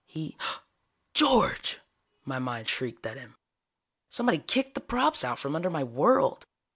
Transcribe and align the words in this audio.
He... 0.07 0.35
George!_ 1.13 1.77
my 2.25 2.39
mind 2.39 2.67
shrieked 2.67 3.05
at 3.05 3.17
him. 3.19 3.35
Somebody 4.09 4.39
kicked 4.39 4.73
the 4.73 4.79
props 4.81 5.23
out 5.23 5.37
from 5.37 5.55
under 5.55 5.69
my 5.69 5.83
world. 5.83 6.43